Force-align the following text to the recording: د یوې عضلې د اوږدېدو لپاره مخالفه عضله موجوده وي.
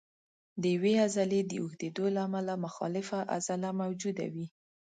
د 0.61 0.63
یوې 0.75 0.93
عضلې 1.05 1.41
د 1.45 1.51
اوږدېدو 1.61 2.05
لپاره 2.17 2.61
مخالفه 2.65 3.19
عضله 3.35 3.69
موجوده 3.81 4.25
وي. 4.33 4.47